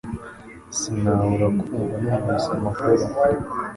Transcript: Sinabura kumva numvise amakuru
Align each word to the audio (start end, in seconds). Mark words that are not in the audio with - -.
Sinabura 0.77 1.47
kumva 1.59 1.91
numvise 2.03 2.49
amakuru 2.57 3.03